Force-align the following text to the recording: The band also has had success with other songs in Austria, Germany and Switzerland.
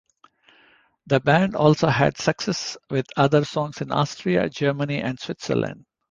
The 1.05 1.19
band 1.19 1.55
also 1.55 1.85
has 1.85 1.95
had 1.95 2.17
success 2.17 2.75
with 2.89 3.05
other 3.17 3.45
songs 3.45 3.81
in 3.81 3.91
Austria, 3.91 4.49
Germany 4.49 4.99
and 4.99 5.19
Switzerland. 5.19 5.85